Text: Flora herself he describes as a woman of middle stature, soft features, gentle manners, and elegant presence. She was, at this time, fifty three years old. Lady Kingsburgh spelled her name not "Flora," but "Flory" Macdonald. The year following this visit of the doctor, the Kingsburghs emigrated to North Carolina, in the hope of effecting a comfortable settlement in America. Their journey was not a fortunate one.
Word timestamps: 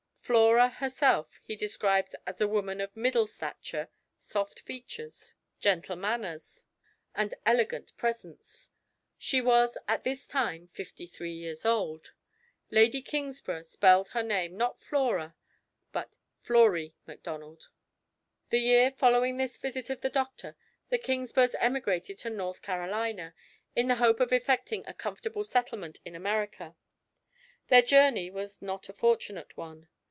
Flora 0.21 0.69
herself 0.69 1.41
he 1.43 1.57
describes 1.57 2.15
as 2.25 2.39
a 2.39 2.47
woman 2.47 2.79
of 2.79 2.95
middle 2.95 3.27
stature, 3.27 3.89
soft 4.17 4.61
features, 4.61 5.35
gentle 5.59 5.97
manners, 5.97 6.63
and 7.13 7.33
elegant 7.45 7.91
presence. 7.97 8.69
She 9.17 9.41
was, 9.41 9.77
at 9.89 10.05
this 10.05 10.29
time, 10.29 10.69
fifty 10.69 11.05
three 11.05 11.33
years 11.33 11.65
old. 11.65 12.13
Lady 12.69 13.01
Kingsburgh 13.01 13.65
spelled 13.65 14.07
her 14.11 14.23
name 14.23 14.55
not 14.55 14.79
"Flora," 14.79 15.35
but 15.91 16.09
"Flory" 16.39 16.95
Macdonald. 17.05 17.67
The 18.51 18.59
year 18.61 18.89
following 18.89 19.35
this 19.35 19.57
visit 19.57 19.89
of 19.89 19.99
the 19.99 20.09
doctor, 20.09 20.55
the 20.87 20.97
Kingsburghs 20.97 21.55
emigrated 21.59 22.17
to 22.19 22.29
North 22.29 22.61
Carolina, 22.61 23.35
in 23.75 23.89
the 23.89 23.95
hope 23.95 24.21
of 24.21 24.31
effecting 24.31 24.85
a 24.87 24.93
comfortable 24.93 25.43
settlement 25.43 25.99
in 26.05 26.15
America. 26.15 26.77
Their 27.67 27.81
journey 27.81 28.29
was 28.31 28.61
not 28.61 28.87
a 28.87 28.93
fortunate 28.93 29.57
one. 29.57 29.89